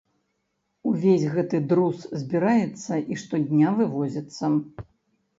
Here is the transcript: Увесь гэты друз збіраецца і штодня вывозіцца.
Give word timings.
Увесь 0.91 1.25
гэты 1.33 1.59
друз 1.73 1.99
збіраецца 2.21 2.93
і 3.01 3.13
штодня 3.25 3.73
вывозіцца. 3.81 4.51